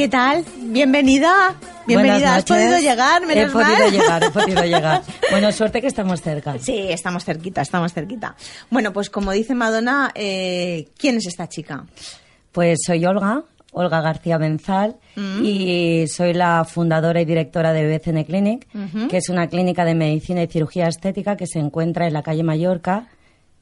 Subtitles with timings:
[0.00, 0.46] ¿Qué tal?
[0.62, 1.54] Bienvenida.
[1.86, 2.36] Bienvenida.
[2.36, 3.22] ¿Has podido llegar?
[3.30, 5.02] he podido llegar, he podido llegar.
[5.30, 6.58] Bueno, suerte que estamos cerca.
[6.58, 8.34] Sí, estamos cerquita, estamos cerquita.
[8.70, 11.84] Bueno, pues como dice Madonna, eh, ¿quién es esta chica?
[12.50, 13.42] Pues soy Olga,
[13.72, 15.44] Olga García Benzal, mm.
[15.44, 18.68] y soy la fundadora y directora de BCN Clinic,
[19.10, 22.42] que es una clínica de medicina y cirugía estética que se encuentra en la calle
[22.42, 23.08] Mallorca,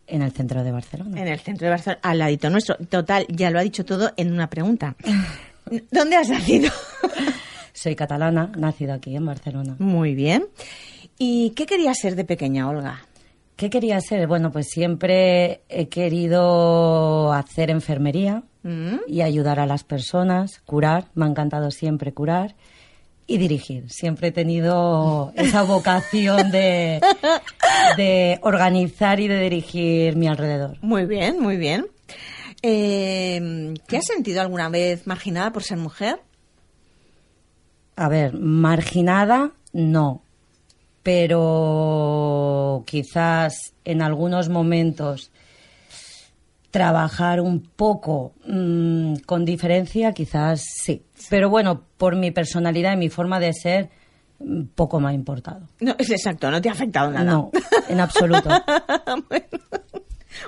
[0.07, 1.20] en el centro de Barcelona.
[1.20, 2.77] En el centro de Barcelona, al ladito nuestro.
[2.77, 4.95] Total, ya lo ha dicho todo en una pregunta.
[5.90, 6.71] ¿Dónde has nacido?
[7.72, 9.77] Soy catalana, nacida aquí en Barcelona.
[9.79, 10.46] Muy bien.
[11.18, 13.03] ¿Y qué querías ser de pequeña, Olga?
[13.57, 14.27] ¿Qué quería ser?
[14.29, 18.99] Bueno, pues siempre he querido hacer enfermería mm.
[19.08, 21.07] y ayudar a las personas, curar.
[21.14, 22.55] Me ha encantado siempre curar
[23.27, 23.91] y dirigir.
[23.91, 27.00] Siempre he tenido esa vocación de,
[27.96, 30.77] de organizar y de dirigir mi alrededor.
[30.80, 31.86] Muy bien, muy bien.
[32.62, 36.20] Eh, ¿Te has sentido alguna vez marginada por ser mujer?
[37.96, 40.22] A ver, marginada no,
[41.02, 45.30] pero quizás en algunos momentos
[46.70, 51.02] trabajar un poco mm, con diferencia, quizás sí.
[51.30, 53.90] Pero bueno, por mi personalidad y mi forma de ser,
[54.74, 55.66] poco me ha importado.
[55.80, 57.24] No, es exacto, no te ha afectado nada.
[57.24, 57.50] No,
[57.88, 58.50] en absoluto.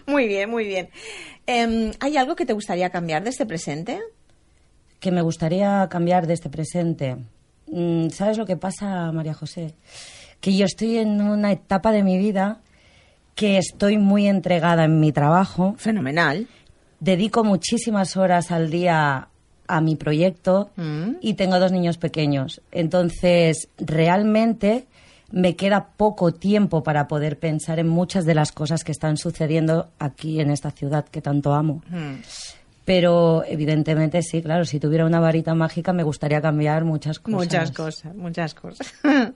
[0.07, 0.89] muy bien, muy bien.
[1.47, 4.01] Em, ¿Hay algo que te gustaría cambiar de este presente?
[4.99, 7.17] Que me gustaría cambiar de este presente.
[7.67, 9.75] Mm, ¿Sabes lo que pasa, María José?
[10.41, 12.61] Que yo estoy en una etapa de mi vida
[13.35, 15.75] que estoy muy entregada en mi trabajo.
[15.79, 16.47] Fenomenal.
[16.99, 19.29] Dedico muchísimas horas al día
[19.67, 21.17] a mi proyecto mm.
[21.21, 22.61] y tengo dos niños pequeños.
[22.73, 24.87] Entonces, realmente
[25.33, 29.91] me queda poco tiempo para poder pensar en muchas de las cosas que están sucediendo
[29.99, 31.83] aquí en esta ciudad que tanto amo.
[31.89, 32.17] Mm.
[32.85, 37.39] Pero evidentemente sí, claro, si tuviera una varita mágica me gustaría cambiar muchas cosas.
[37.39, 38.95] Muchas cosas, muchas cosas.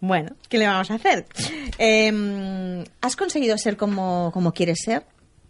[0.00, 1.26] bueno, ¿qué le vamos a hacer?
[1.78, 5.04] Em, ¿Has conseguido ser como, como quieres ser?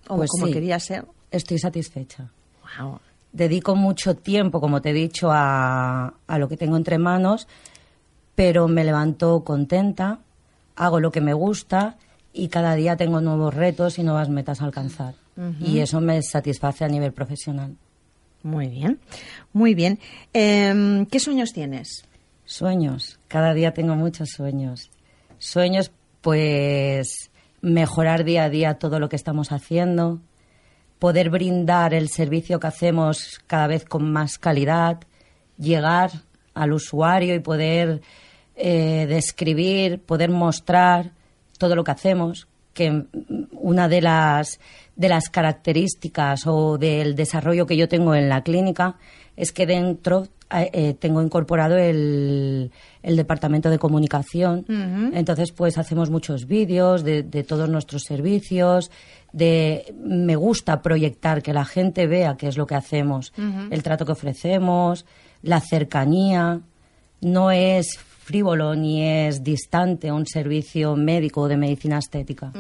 [0.09, 1.05] ¿O pues como querías ser?
[1.31, 2.31] Estoy satisfecha.
[3.33, 7.49] Dedico mucho tiempo, como te he dicho, a, a lo que tengo entre manos,
[8.37, 10.21] pero me levanto contenta,
[10.77, 11.97] hago lo que me gusta
[12.33, 15.15] y cada día tengo nuevos retos y nuevas metas a alcanzar.
[15.61, 17.77] Y eso me satisface a nivel profesional.
[18.43, 19.01] Muy bien,
[19.53, 19.99] muy bien.
[20.33, 22.05] Em, ¿Qué sueños tienes?
[22.45, 23.19] Sueños.
[23.29, 24.91] Cada día tengo muchos sueños.
[25.39, 25.91] Sueños,
[26.23, 27.31] pues,
[27.61, 30.21] mejorar día a día todo lo que estamos haciendo,
[30.99, 35.01] poder brindar el servicio que hacemos cada vez con más calidad,
[35.59, 36.13] llegar
[36.55, 38.01] al usuario y poder
[38.57, 41.13] eh, describir, poder mostrar
[41.59, 43.05] todo lo que hacemos, que
[43.53, 44.61] una de las,
[44.97, 48.97] de las características o del desarrollo que yo tengo en la clínica
[49.37, 52.71] es que dentro eh, eh, tengo incorporado el,
[53.03, 54.65] el, departamento de comunicación.
[55.13, 58.91] Entonces, pues hacemos muchos vídeos de, de, todos nuestros servicios.
[59.33, 63.33] De, me gusta proyectar que la gente vea qué es lo que hacemos,
[63.71, 65.05] el trato que ofrecemos,
[65.43, 66.61] la cercanía.
[67.21, 72.53] No es frívolo ni es distante un servicio médico o de medicina estética.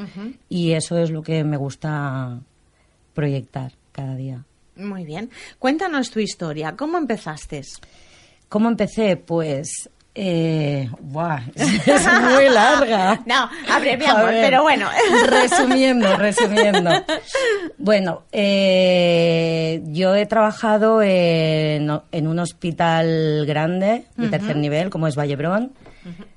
[0.49, 2.39] Y eso es lo que me gusta
[3.15, 4.45] proyectar cada día.
[4.77, 5.29] Muy bien.
[5.59, 6.77] Cuéntanos tu historia.
[6.77, 7.63] ¿Cómo empezaste?
[8.49, 9.17] ¿Cómo empecé?
[9.17, 10.89] Pues eh,
[11.55, 13.21] es muy larga.
[13.27, 14.89] No, abreviamos, pero bueno.
[15.29, 16.91] Resumiendo, resumiendo.
[17.77, 25.73] Bueno, eh, yo he trabajado en, un hospital grande de tercer nivel, como es Vallebrón,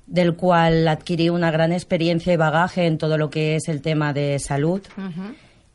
[0.06, 4.12] del cual adquirí una gran experiencia y bagaje en todo lo que es el tema
[4.12, 4.82] de salud.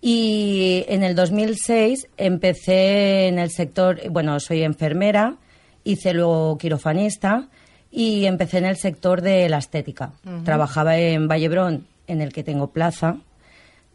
[0.01, 5.37] Y en el 2006 empecé en el sector, bueno, soy enfermera,
[5.83, 7.47] hice luego quirofanista
[7.95, 10.11] y empecé en el sector de la estética.
[10.43, 13.15] Trabajaba en Vallebrón, en el que tengo plaza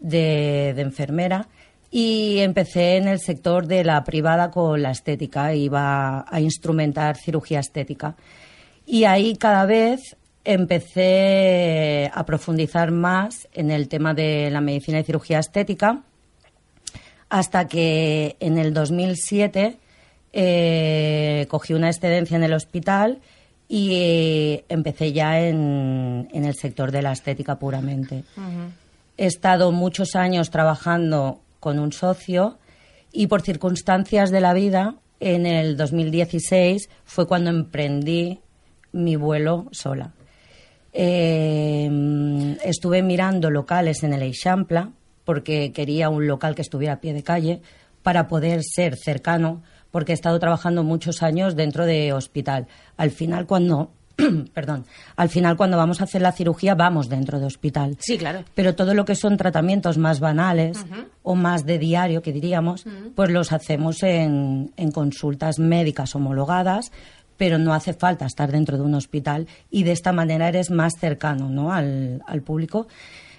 [0.00, 1.48] de, enfermera,
[1.90, 7.60] y empecé en el sector de la privada con la estética, iba a instrumentar cirugía
[7.60, 8.16] estética.
[8.86, 15.04] Y ahí cada vez empecé a profundizar más en el tema de la medicina y
[15.04, 16.00] cirugía estética,
[17.28, 19.76] hasta que en el 2007
[20.32, 23.20] eh, cogí una excedencia en el hospital
[23.72, 28.24] y eh, empecé ya en, el sector de la estética puramente.
[29.16, 32.58] He estado muchos años trabajando con un socio
[33.12, 38.40] y por circunstancias de la vida, en el 2016 fue cuando emprendí
[38.90, 40.14] mi vuelo sola.
[40.92, 41.88] Eh,
[42.64, 44.88] estuve mirando locales en el Eixample
[45.24, 47.60] porque quería un local que estuviera a pie de calle
[48.02, 52.66] para poder ser cercano porque he estado trabajando muchos años dentro de hospital.
[52.96, 53.90] Al final, cuando
[54.54, 54.84] perdón,
[55.16, 57.96] al final cuando vamos a hacer la cirugía vamos dentro de hospital.
[58.00, 58.44] Sí, claro.
[58.54, 60.84] Pero todo lo que son tratamientos más banales
[61.22, 62.84] o más de diario, que diríamos,
[63.14, 66.92] pues los hacemos en, en consultas médicas homologadas,
[67.36, 70.94] pero no hace falta estar dentro de un hospital y de esta manera eres más
[70.98, 71.72] cercano ¿no?
[71.72, 72.86] al, al público.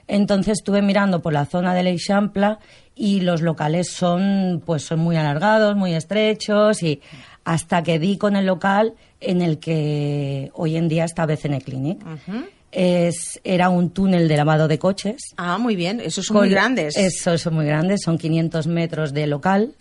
[0.08, 2.58] Entonces estuve mirando por la zona de l'Eixample
[2.96, 7.02] y los locales son pues son muy alargados, muy estrechos y
[7.44, 12.00] hasta que di con el local en el que hoy en día está BCN Clinic.
[12.72, 15.22] es, era un túnel de lavado de coches.
[15.38, 16.98] Ah, muy bien, esos son muy grandes.
[16.98, 19.76] Esos son muy grandes, son 500 metros de local,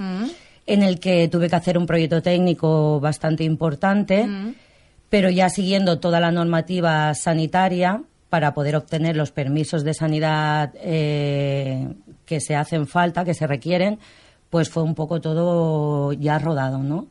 [0.66, 4.26] en el que tuve que hacer un proyecto técnico bastante importante,
[5.08, 11.88] pero ya siguiendo toda la normativa sanitaria, para poder obtener los permisos de sanidad eh,
[12.24, 13.98] que se hacen falta, que se requieren,
[14.48, 17.08] pues fue un poco todo ya rodado, ¿no?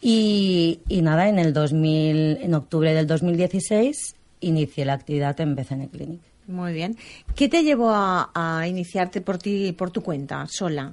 [0.00, 6.20] y, nada, en el 2000, en octubre del 2016 inicié la actividad en BCN Clinic.
[6.48, 6.96] Muy bien.
[7.36, 10.92] ¿Qué te llevó a, iniciarte por ti, por tu cuenta, sola?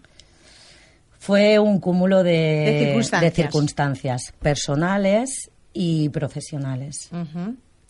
[1.18, 2.96] Fue un cúmulo de,
[3.34, 4.31] circunstancias.
[4.40, 7.10] personales y profesionales.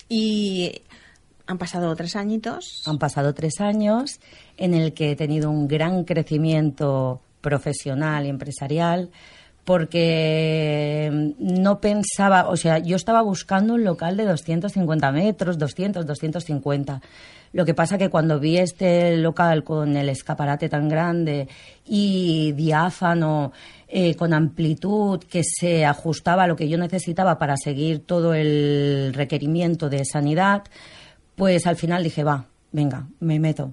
[0.07, 0.81] Y
[1.49, 2.83] han pasado tres añitos.
[2.85, 4.19] Han pasado tres años
[4.55, 9.09] en el que he tenido un gran crecimiento profesional y empresarial
[9.65, 17.01] porque no pensaba, o sea, yo estaba buscando un local de 250 metros, 200, 250.
[17.51, 21.47] Lo que pasa que cuando vi este local con el escaparate tan grande
[21.83, 23.53] y diáfano,
[23.87, 29.13] eh, con amplitud que se ajustaba a lo que yo necesitaba para seguir todo el
[29.15, 30.63] requerimiento de sanidad,
[31.39, 33.71] pues al final dije, va, venga, me meto.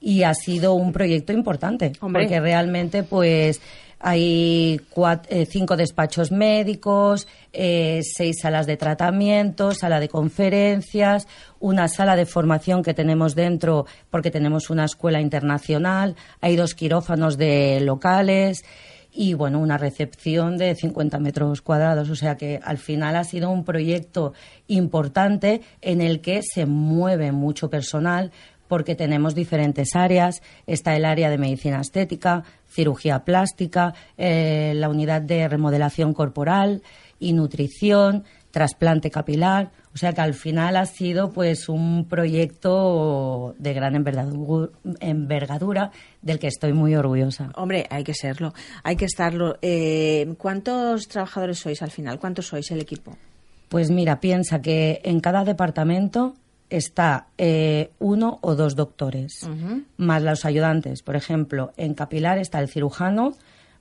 [0.00, 3.60] Y ha sido un proyecto importante, porque realmente pues
[4.00, 4.80] hay
[5.28, 11.28] eh, cinco despachos médicos, eh, seis salas de tratamiento, sala de conferencias,
[11.60, 17.36] una sala de formación que tenemos dentro porque tenemos una escuela internacional, hay dos quirófanos
[17.36, 18.64] de locales
[19.12, 22.08] y bueno, una recepción de 50 metros cuadrados.
[22.08, 24.32] O sea que al final ha sido un proyecto
[24.68, 28.32] importante en el que se mueve mucho personal
[28.72, 30.40] porque tenemos diferentes áreas.
[30.66, 36.82] Está el área de medicina estética, cirugía plástica, eh, la unidad de remodelación corporal
[37.18, 39.72] y nutrición, trasplante capilar.
[39.92, 45.90] O sea que al final ha sido pues un proyecto de gran envergadura,
[46.22, 47.50] del que estoy muy orgullosa.
[47.56, 48.54] Hombre, hay que serlo,
[48.84, 49.58] hay que estarlo.
[49.60, 52.18] Eh, ¿Cuántos trabajadores sois al final?
[52.18, 53.18] ¿Cuántos sois el equipo?
[53.68, 56.36] Pues mira, piensa que en cada departamento
[56.72, 59.48] está eh, uno o dos doctores,
[59.98, 61.02] más los ayudantes.
[61.02, 63.34] Por ejemplo, en capilar está el cirujano,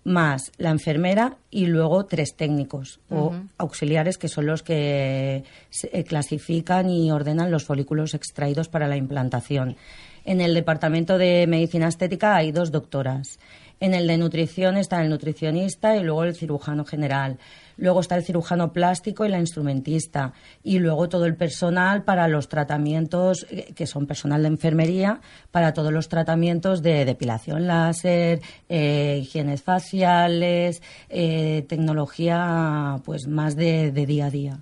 [0.04, 5.44] más la enfermera y luego tres técnicos o auxiliares que son los que
[5.84, 9.78] eh, clasifican y ordenan los folículos extraídos para la implantación.
[10.26, 13.40] En el departamento de medicina estética hay dos doctoras.
[13.82, 17.40] En el de nutrición está el nutricionista y luego el cirujano general.
[17.78, 20.34] Luego está el cirujano plástico y la instrumentista.
[20.62, 25.20] Y luego todo el personal para los tratamientos, eh, que son personal de enfermería,
[25.50, 33.92] para todos los tratamientos de depilación láser, eh, higienes faciales, eh, tecnología pues más de,
[33.92, 34.60] día a día.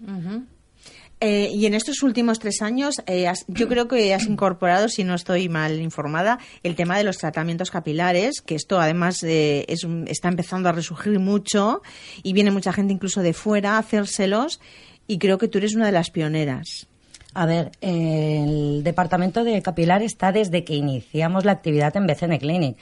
[1.21, 5.15] Eh, y en estos últimos tres años, eh, yo creo que has incorporado, si no
[5.15, 10.29] estoy mal informada, el tema de los tratamientos capilares, que esto además eh, es está
[10.29, 11.81] empezando a resurgir mucho
[12.23, 14.61] y viene mucha gente incluso de fuera a hacérselos
[15.07, 16.87] y creo que tú eres una de las pioneras.
[17.33, 22.77] A ver, el departamento de capilar está desde que iniciamos la actividad en BCN Clinic.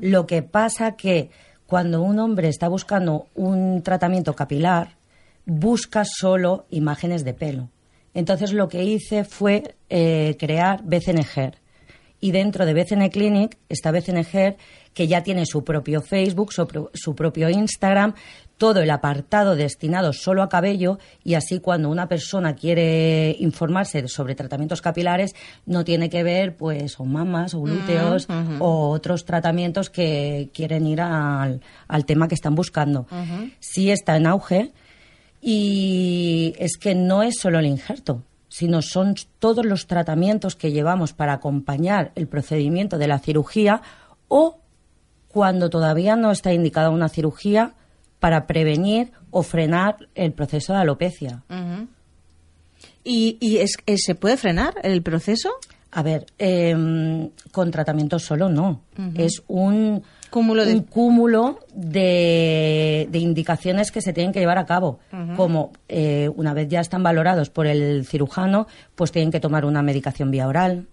[0.00, 1.30] Lo que pasa que
[1.66, 4.96] cuando un hombre está buscando un tratamiento capilar,
[5.46, 7.68] busca solo imágenes de pelo.
[8.14, 11.58] Entonces lo que hice fue eh, crear BCNGER.
[12.20, 14.56] Y dentro de BCN Clinic está BCNGER,
[14.94, 18.14] que ya tiene su propio Facebook, su, propio Instagram,
[18.56, 24.34] todo el apartado destinado solo a cabello y así cuando una persona quiere informarse sobre
[24.36, 25.34] tratamientos capilares
[25.66, 28.26] no tiene que ver pues o mamas o glúteos
[28.60, 31.60] o otros tratamientos que quieren ir al,
[32.06, 33.06] tema que están buscando.
[33.58, 34.72] Sí está en auge
[35.46, 41.12] y es que no es solo el injerto, sino son todos los tratamientos que llevamos
[41.12, 43.82] para acompañar el procedimiento de la cirugía
[44.28, 44.58] o
[45.28, 47.74] cuando todavía no está indicada una cirugía
[48.20, 51.42] para prevenir o frenar el proceso de alopecia.
[53.04, 55.50] ¿Y, y es, se puede frenar el proceso?
[55.96, 58.80] A ver, em, con tratamiento solo no.
[59.16, 64.66] Es un Cúmulo de- un cúmulo de, de indicaciones que se tienen que llevar a
[64.66, 64.98] cabo.
[65.36, 69.82] Como eh, una vez ya están valorados por el cirujano, pues tienen que tomar una
[69.82, 70.86] medicación vía oral,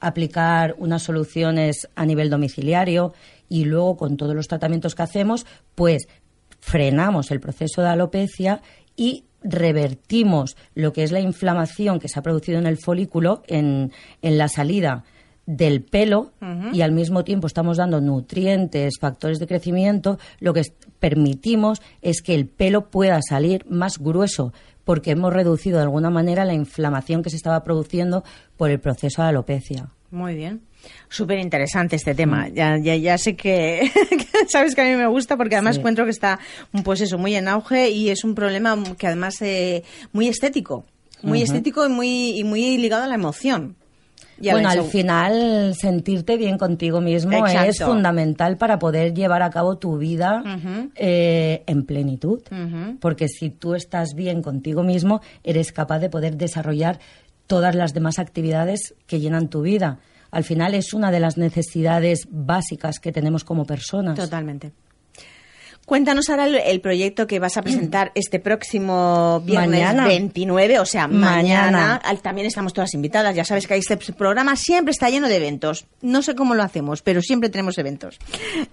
[0.00, 3.12] aplicar unas soluciones a nivel domiciliario
[3.48, 5.44] y luego con todos los tratamientos que hacemos,
[5.74, 6.06] pues
[6.60, 8.60] frenamos el proceso de alopecia
[8.96, 13.92] y revertimos lo que es la inflamación que se ha producido en el folículo, en,
[14.22, 15.04] en la salida
[15.46, 16.32] del pelo
[16.72, 20.62] y al mismo tiempo estamos dando nutrientes, factores de crecimiento, lo que
[20.98, 24.52] permitimos es que el pelo pueda salir más grueso
[24.84, 28.24] porque hemos reducido de alguna manera la inflamación que se estaba produciendo
[28.56, 29.90] por el proceso de alopecia.
[30.10, 30.62] Muy bien.
[31.08, 32.48] Súper interesante este tema.
[32.48, 35.80] Ya, ya, ya sé que, que sabes que a mí me gusta porque además Sí.
[35.80, 36.38] encuentro que está
[36.84, 40.84] pues eso, muy en auge y es un problema que además eh, muy estético.
[41.22, 43.76] Muy estético y muy, y muy ligado a la emoción.
[44.36, 47.70] Bueno, al final sentirte bien contigo mismo Exacto.
[47.70, 50.42] es fundamental para poder llevar a cabo tu vida
[50.96, 52.42] eh, en plenitud.
[53.00, 56.98] Porque si tú estás bien contigo mismo, eres capaz de poder desarrollar
[57.46, 59.98] todas las demás actividades que llenan tu vida.
[60.34, 64.18] Al final es una de las necesidades básicas que tenemos como personas.
[64.18, 64.72] Totalmente.
[65.86, 70.06] Cuéntanos ahora el, el proyecto que vas a presentar este próximo viernes Mañana.
[70.06, 72.00] 29, o sea, mañana.
[72.22, 73.34] También estamos todas invitadas.
[73.34, 75.86] Ya sabes que este programa siempre está lleno de eventos.
[76.00, 78.18] No sé cómo lo hacemos, pero siempre tenemos eventos.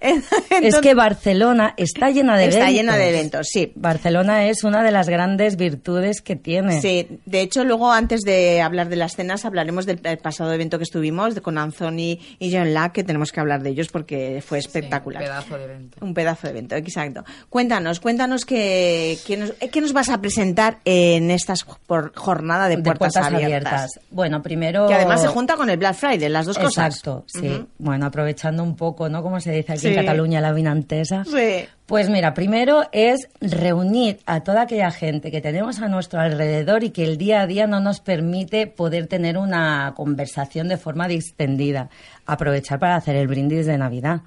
[0.00, 2.76] es que Barcelona está llena de Está eventos.
[2.76, 3.72] llena de eventos, sí.
[3.74, 6.80] Barcelona es una de las grandes virtudes que tiene.
[6.80, 10.78] Sí, de hecho, luego antes de hablar de las cenas, hablaremos del el pasado evento
[10.78, 14.58] que estuvimos con Anthony y John Lack, que tenemos que hablar de ellos porque fue
[14.58, 15.22] espectacular.
[15.22, 15.98] Sí, un pedazo de evento.
[16.04, 17.30] Un pedazo de evento, exacto.
[17.48, 21.54] Cuéntanos, cuéntanos qué, qué nos, qué nos vas a presentar en esta
[21.86, 23.44] por- jornada de de puertas, abiertas.
[23.44, 24.00] abiertas.
[24.10, 24.86] Bueno, primero...
[24.88, 26.86] Que además se junta con el Black Friday, las dos cosas.
[26.96, 27.64] Exacto, sí.
[27.78, 29.22] Bueno, aprovechando un poco, ¿no?
[29.22, 29.88] Como se dice aquí Sí.
[29.88, 31.24] en Cataluña, la vinantesa.
[31.24, 31.66] Sí.
[31.86, 36.90] Pues mira, primero es reunir a toda aquella gente que tenemos a nuestro alrededor y
[36.90, 41.90] que el día a día no nos permite poder tener una conversación de forma distendida.
[42.24, 44.22] Aprovechar para hacer el brindis de Navidad,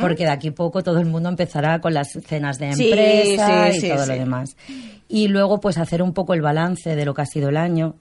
[0.00, 3.80] porque de aquí poco todo el mundo empezará con las cenas de empresa sí, y
[3.80, 4.56] sí, todo lo demás.
[5.08, 7.96] Y luego pues hacer un poco el balance de lo que ha sido el año,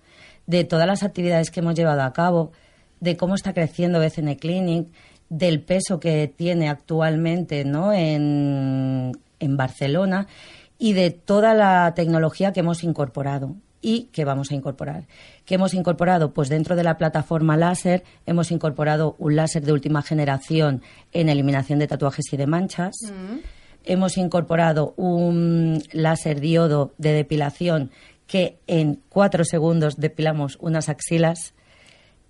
[0.45, 2.51] de todas las actividades que hemos llevado a cabo,
[2.99, 4.87] de cómo está creciendo BCN Clinic,
[5.29, 7.93] del peso que tiene actualmente ¿no?
[7.93, 10.27] en, en Barcelona
[10.77, 15.07] y de toda la tecnología que hemos incorporado y que vamos a incorporar.
[15.45, 16.33] ¿Qué hemos incorporado?
[16.33, 21.79] Pues dentro de la plataforma láser hemos incorporado un láser de última generación en eliminación
[21.79, 22.95] de tatuajes y de manchas.
[23.85, 27.91] Hemos incorporado un láser diodo de depilación
[28.27, 31.53] que en cuatro segundos depilamos unas axilas.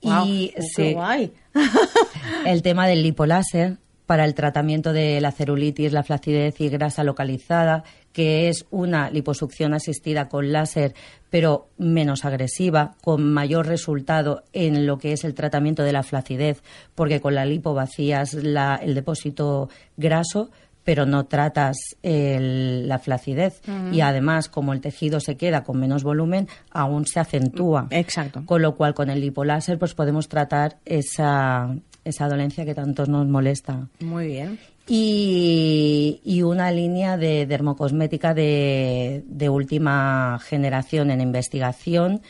[0.02, 1.34] Y qué sí, guay.
[2.46, 7.84] el tema del lipoláser para el tratamiento de la celulitis, la flacidez y grasa localizada,
[8.12, 10.96] que es una liposucción asistida con láser,
[11.30, 16.64] pero menos agresiva, con mayor resultado en lo que es el tratamiento de la flacidez,
[16.96, 20.50] porque con la lipo vacías la- el depósito graso,
[20.90, 23.62] pero no tratas el- la flacidez.
[23.92, 27.86] Y además, como el tejido se queda con menos volumen, aún se acentúa.
[27.92, 28.42] Exacto.
[28.48, 33.28] Con lo cual, con el lipoláser, pues podemos tratar esa, esa dolencia que tanto nos
[33.28, 33.88] molesta.
[34.00, 34.58] Muy bien.
[34.88, 42.22] Y, y una línea de dermocosmética de, de última generación en investigación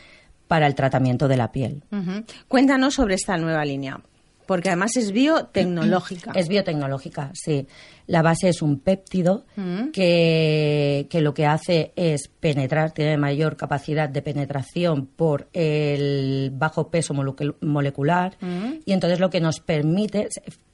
[0.48, 1.82] para el tratamiento de la piel.
[2.46, 3.98] Cuéntanos sobre esta nueva línea,
[4.50, 6.32] porque además es biotecnológica.
[6.34, 7.68] Es biotecnológica, sí.
[8.08, 9.44] La base es un péptido
[9.92, 16.88] que, que lo que hace es penetrar, tiene mayor capacidad de penetración por el bajo
[16.90, 18.36] peso molecu- molecular
[18.84, 20.26] y entonces lo que nos permite,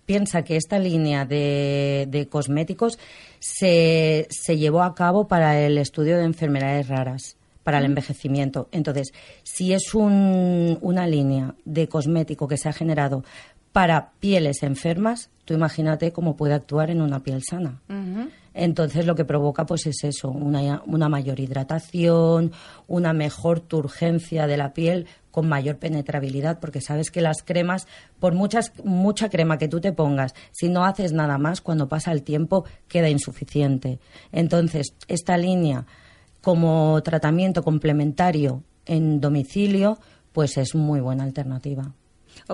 [0.06, 2.98] piensa que esta línea de, de cosméticos
[3.38, 8.68] se, se llevó a cabo para el estudio de enfermedades raras para el envejecimiento.
[8.70, 13.24] Entonces, si es un- una línea de cosmético que se ha generado
[13.76, 17.82] para pieles enfermas, tú imagínate cómo puede actuar en una piel sana.
[18.54, 22.52] Entonces lo que provoca pues es eso, una, una mayor hidratación,
[22.86, 27.86] una mejor turgencia de la piel con mayor penetrabilidad, porque sabes que las cremas,
[28.18, 32.12] por muchas, mucha crema que tú te pongas, si no haces nada más, cuando pasa
[32.12, 33.98] el tiempo queda insuficiente.
[34.32, 35.84] Entonces, esta línea
[36.40, 39.98] como tratamiento complementario en domicilio,
[40.32, 41.92] pues es muy buena alternativa.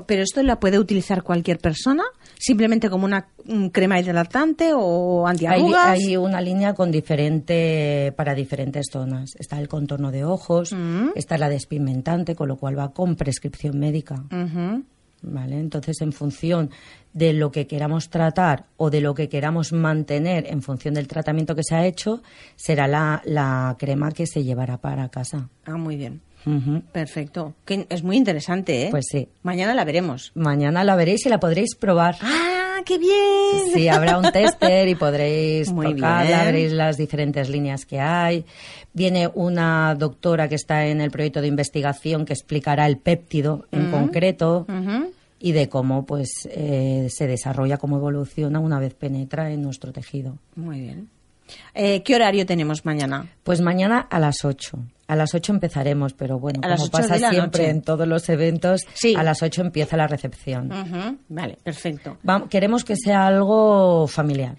[0.07, 2.03] ¿Pero esto la puede utilizar cualquier persona?
[2.39, 5.89] ¿Simplemente como una un crema hidratante o Hay, antiarrugas?
[5.89, 9.35] hay una línea con diferente para diferentes zonas.
[9.39, 10.75] Está el contorno de ojos,
[11.15, 14.25] está la despigmentante, con lo cual va con prescripción médica.
[15.23, 15.59] ¿vale?
[15.59, 16.71] Entonces, en función
[17.13, 21.55] de lo que queramos tratar o de lo que queramos mantener en función del tratamiento
[21.55, 22.23] que se ha hecho,
[22.57, 25.49] será la, la crema que se llevará para casa.
[25.65, 26.21] Ah, muy bien.
[26.93, 27.55] Perfecto.
[27.65, 28.89] Que es muy interesante, ¿eh?
[28.91, 29.29] Pues sí.
[29.43, 30.33] Mañana la veremos.
[30.35, 32.17] Mañana la veréis y la podréis probar.
[32.21, 33.73] ¡Ah, qué bien!
[33.73, 38.45] Sí, habrá un tester y podréis Muy tocarla, veréis las diferentes líneas que hay.
[38.93, 43.91] Viene una doctora que está en el proyecto de investigación que explicará el péptido en
[43.91, 45.13] concreto Ujú.
[45.41, 50.37] y de cómo pues eh, se desarrolla, cómo evoluciona una vez penetra en nuestro tejido.
[50.57, 51.09] Muy bien.
[51.75, 53.27] Eh, ¿Qué horario tenemos mañana?
[53.43, 54.79] Pues mañana a las 8.
[55.13, 57.69] A las 8 empezaremos, pero bueno, A como 8 pasa siempre noche.
[57.71, 59.15] en todos los eventos, Sí.
[59.15, 60.71] a las 8 empieza la recepción.
[61.29, 62.17] Vale, perfecto.
[62.49, 64.57] Queremos que sea algo familiar,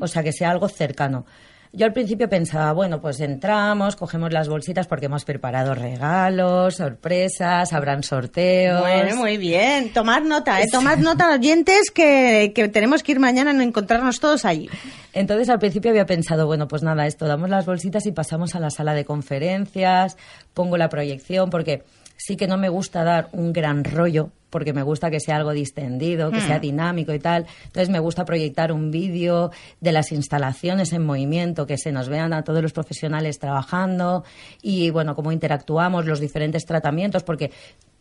[0.00, 1.24] o sea, que sea algo cercano.
[1.72, 7.72] Yo al principio pensaba, bueno, pues entramos, cogemos las bolsitas porque hemos preparado regalos, sorpresas,
[7.72, 8.80] habrán sorteos.
[8.80, 9.92] Bueno, muy bien.
[9.92, 10.66] Tomad nota, ¿eh?
[10.70, 14.68] Tomad nota, oyentes, que, que tenemos que ir mañana a encontrarnos todos allí.
[15.12, 18.60] Entonces al principio había pensado, bueno, pues nada, esto, damos las bolsitas y pasamos a
[18.60, 20.16] la sala de conferencias,
[20.54, 21.84] pongo la proyección, porque
[22.16, 25.52] sí que no me gusta dar un gran rollo, porque me gusta que sea algo
[25.52, 27.46] distendido, que sea dinámico y tal.
[27.66, 32.32] Entonces me gusta proyectar un vídeo de las instalaciones en movimiento, que se nos vean
[32.32, 34.24] a todos los profesionales trabajando
[34.60, 37.50] y, bueno, cómo interactuamos, los diferentes tratamientos, porque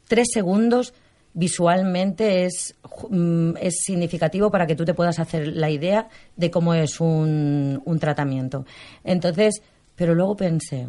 [0.07, 0.93] tres segundos
[1.33, 2.75] visualmente es,
[3.09, 7.81] mm, es significativo para que tú te puedas hacer la idea de cómo es un,
[7.85, 8.65] un tratamiento.
[9.03, 9.61] Entonces,
[9.95, 10.87] pero luego pensé,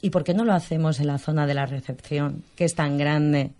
[0.00, 2.96] ¿y por qué no lo hacemos en la zona de la recepción, que es tan
[2.96, 3.50] grande,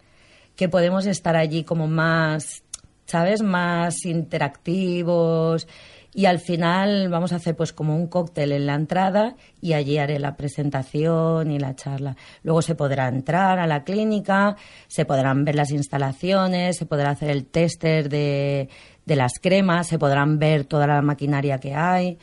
[0.61, 2.65] que podemos estar allí como más,
[3.07, 5.67] ¿sabes?, más interactivos
[6.13, 9.97] y al final vamos a hacer pues como un cóctel en la entrada y allí
[9.97, 12.15] haré la presentación y la charla.
[12.43, 14.55] Luego se podrá entrar a la clínica,
[14.87, 18.69] se podrán ver las instalaciones, se podrá hacer el tester de,
[19.07, 22.19] de las cremas, se podrán ver toda la maquinaria que hay,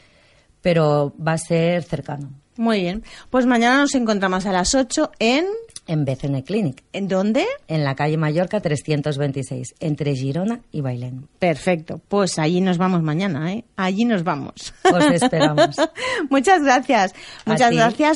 [0.61, 2.29] pero va a ser cercano.
[2.55, 3.03] Muy bien.
[3.31, 5.47] Pues mañana nos encontramos a las 8 en...
[5.87, 7.45] En BCN Clinic, ¿En dónde?
[7.67, 11.27] en la calle Mallorca 326, entre Girona y Bailén.
[11.39, 12.01] Perfecto.
[12.09, 13.63] Pues allí nos vamos mañana, ¿eh?
[13.77, 14.73] Allí nos vamos.
[14.83, 15.77] Os esperamos.
[16.29, 17.13] Muchas gracias.
[17.45, 18.15] Muchas gracias.